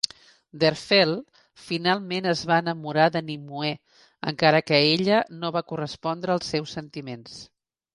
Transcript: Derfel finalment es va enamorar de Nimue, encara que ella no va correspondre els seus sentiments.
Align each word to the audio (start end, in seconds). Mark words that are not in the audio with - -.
Derfel 0.61 1.11
finalment 1.65 2.29
es 2.33 2.41
va 2.53 2.59
enamorar 2.65 3.07
de 3.17 3.23
Nimue, 3.29 3.71
encara 4.35 4.67
que 4.71 4.83
ella 4.99 5.25
no 5.41 5.57
va 5.59 5.67
correspondre 5.73 6.41
els 6.41 6.55
seus 6.57 6.79
sentiments. 6.81 7.43